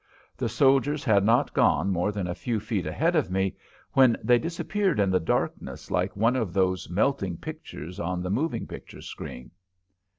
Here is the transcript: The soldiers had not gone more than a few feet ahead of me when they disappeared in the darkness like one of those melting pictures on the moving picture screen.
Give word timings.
The 0.35 0.49
soldiers 0.49 1.03
had 1.03 1.23
not 1.23 1.53
gone 1.53 1.91
more 1.91 2.11
than 2.11 2.25
a 2.25 2.33
few 2.33 2.59
feet 2.59 2.87
ahead 2.87 3.15
of 3.15 3.29
me 3.29 3.55
when 3.93 4.17
they 4.23 4.39
disappeared 4.39 4.99
in 4.99 5.11
the 5.11 5.19
darkness 5.19 5.91
like 5.91 6.15
one 6.17 6.35
of 6.35 6.53
those 6.53 6.89
melting 6.89 7.37
pictures 7.37 7.99
on 7.99 8.23
the 8.23 8.31
moving 8.31 8.65
picture 8.65 9.01
screen. 9.03 9.51